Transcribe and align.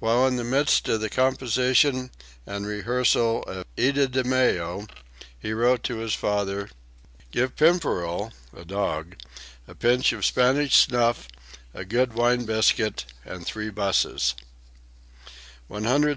While 0.00 0.26
in 0.26 0.34
the 0.38 0.42
midst 0.42 0.88
of 0.88 1.00
the 1.00 1.08
composition 1.08 2.10
and 2.48 2.66
rehearsal 2.66 3.44
of 3.44 3.64
"Idomeneo" 3.78 4.88
he 5.38 5.52
wrote 5.52 5.84
to 5.84 5.98
his 5.98 6.14
father: 6.14 6.68
"Give 7.30 7.54
Pimperl 7.54 8.32
(a 8.52 8.64
dog) 8.64 9.14
a 9.68 9.76
pinch 9.76 10.12
of 10.14 10.26
Spanish 10.26 10.74
snuff, 10.74 11.28
a 11.72 11.84
good 11.84 12.14
wine 12.14 12.44
biscuit 12.44 13.04
and 13.24 13.46
three 13.46 13.70
busses.") 13.70 14.34